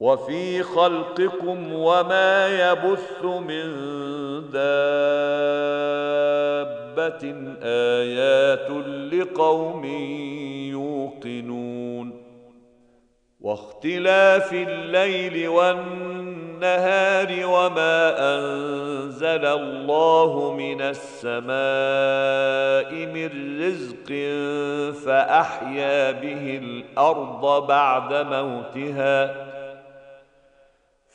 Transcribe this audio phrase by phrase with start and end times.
[0.00, 3.64] وفي خلقكم وما يبث من
[4.40, 4.88] دابه
[7.62, 8.70] ايات
[9.14, 9.84] لقوم
[11.24, 12.22] يوقنون
[13.40, 18.00] واختلاف الليل والنهار وما
[18.36, 24.06] انزل الله من السماء من رزق
[25.06, 29.47] فاحيا به الارض بعد موتها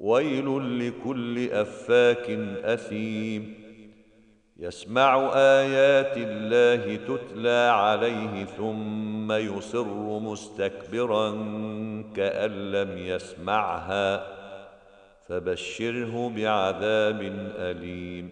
[0.00, 2.30] ويل لكل افاك
[2.64, 3.54] اثيم
[4.56, 11.30] يسمع ايات الله تتلى عليه ثم يصر مستكبرا
[12.16, 14.26] كان لم يسمعها
[15.28, 17.20] فبشره بعذاب
[17.58, 18.30] اليم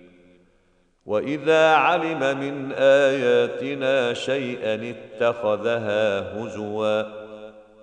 [1.06, 7.18] واذا علم من اياتنا شيئا اتخذها هزوا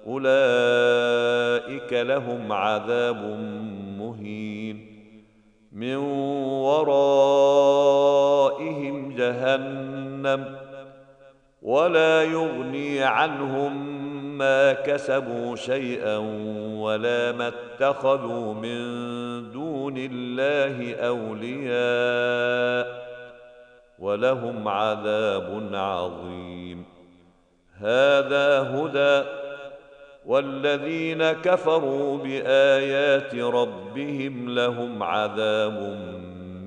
[0.07, 3.15] اولئك لهم عذاب
[4.25, 4.95] مهين
[5.71, 5.95] من
[6.65, 10.55] ورائهم جهنم
[11.61, 13.95] ولا يغني عنهم
[14.37, 16.17] ما كسبوا شيئا
[16.77, 18.77] ولا ما اتخذوا من
[19.51, 23.05] دون الله اولياء
[23.99, 26.85] ولهم عذاب عظيم
[27.79, 29.44] هذا هدى
[30.27, 35.81] والذين كفروا بايات ربهم لهم عذاب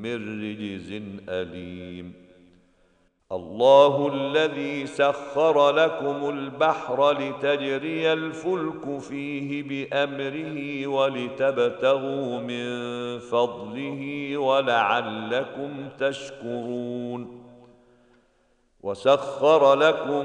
[0.03, 0.93] من رجز
[1.29, 2.13] اليم
[3.33, 12.67] الله الذي سخر لكم البحر لتجري الفلك فيه بامره ولتبتغوا من
[13.19, 17.43] فضله ولعلكم تشكرون
[18.83, 20.25] وسخر لكم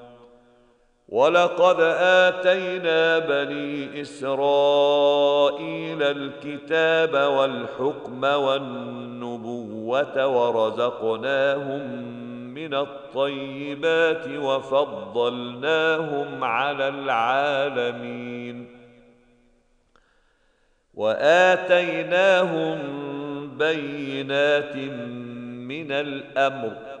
[1.11, 12.11] ولقد اتينا بني اسرائيل الكتاب والحكم والنبوه ورزقناهم
[12.53, 18.67] من الطيبات وفضلناهم على العالمين
[20.93, 22.79] واتيناهم
[23.57, 24.75] بينات
[25.69, 27.00] من الامر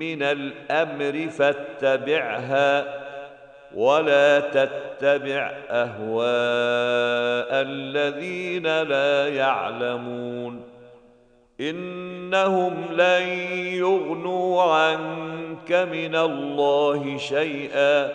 [0.00, 2.86] من الامر فاتبعها
[3.74, 10.62] ولا تتبع اهواء الذين لا يعلمون
[11.60, 18.08] انهم لن يغنوا عنك من الله شيئا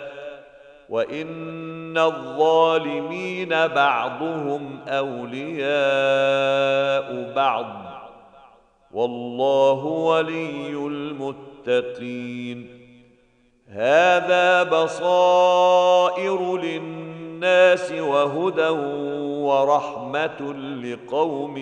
[0.88, 7.85] وان الظالمين بعضهم اولياء بعض
[8.92, 10.70] والله ولي
[11.66, 12.66] المتقين
[13.68, 18.68] هذا بصائر للناس وهدى
[19.42, 20.54] ورحمه
[20.84, 21.56] لقوم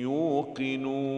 [0.00, 1.17] يوقنون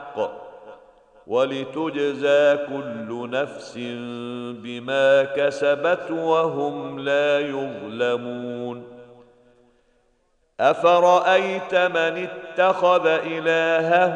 [1.31, 3.77] ولتجزى كل نفس
[4.63, 8.83] بما كسبت وهم لا يظلمون
[10.59, 14.15] افرايت من اتخذ الهه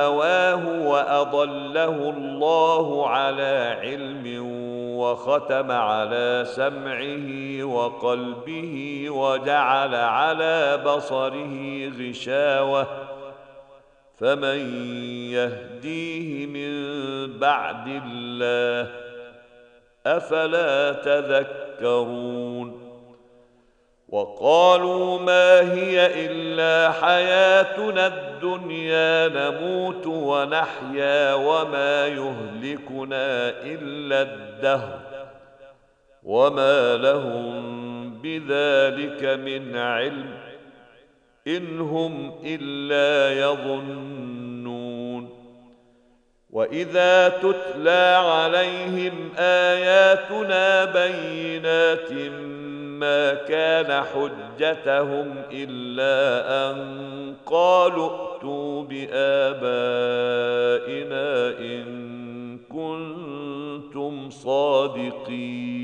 [0.00, 4.54] هواه واضله الله على علم
[4.98, 12.86] وختم على سمعه وقلبه وجعل على بصره غشاوه
[14.18, 14.58] فمن
[15.30, 16.72] يهديه من
[17.38, 18.92] بعد الله
[20.06, 22.84] افلا تذكرون
[24.08, 35.00] وقالوا ما هي الا حياتنا الدنيا نموت ونحيا وما يهلكنا الا الدهر
[36.22, 37.64] وما لهم
[38.22, 40.53] بذلك من علم
[41.46, 45.28] إن هم إلا يظنون
[46.50, 52.12] وإذا تتلى عليهم آياتنا بينات
[53.00, 56.26] ما كان حجتهم إلا
[56.70, 56.80] أن
[57.46, 59.18] قالوا ائتوا بآبائنا
[61.58, 65.83] إن كنتم صادقين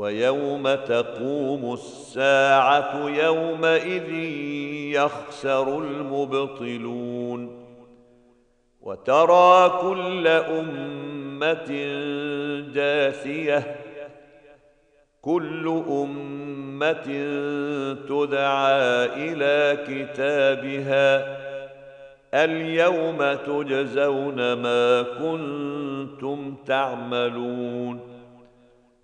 [0.00, 4.12] ويوم تقوم الساعه يومئذ
[4.96, 7.64] يخسر المبطلون
[8.80, 11.68] وترى كل امه
[12.74, 13.76] جاثيه
[15.20, 16.92] كل امه
[18.08, 18.80] تدعى
[19.32, 21.36] الى كتابها
[22.34, 28.19] اليوم تجزون ما كنتم تعملون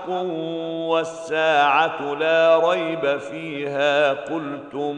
[0.00, 0.10] حق
[0.88, 4.96] والساعة لا ريب فيها قلتم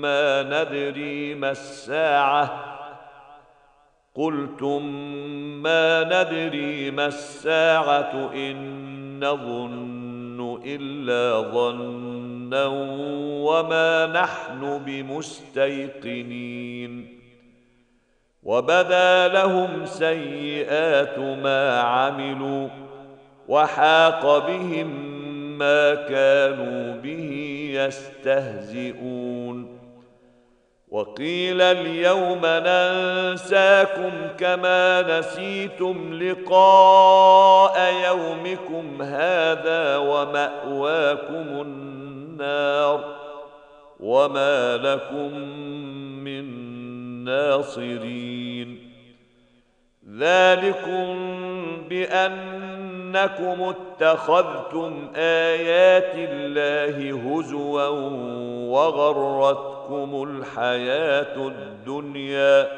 [0.00, 2.74] ما ندري ما الساعة
[4.14, 4.82] قلتم
[5.62, 12.66] ما ندري ما الساعة إن نظن إلا ظنا
[13.42, 17.18] وما نحن بمستيقنين
[18.42, 22.68] وبدا لهم سيئات ما عملوا
[23.48, 25.18] وحاق بهم
[25.58, 27.32] ما كانوا به
[27.74, 29.78] يستهزئون
[30.88, 43.04] وقيل اليوم ننساكم كما نسيتم لقاء يومكم هذا وماواكم النار
[44.00, 45.38] وما لكم
[46.24, 46.44] من
[47.24, 48.87] ناصرين
[50.16, 51.12] ذلكم
[51.88, 53.62] بانكم
[54.00, 57.86] اتخذتم ايات الله هزوا
[58.70, 62.68] وغرتكم الحياه الدنيا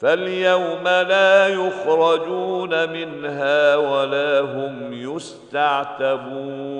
[0.00, 6.79] فاليوم لا يخرجون منها ولا هم يستعتبون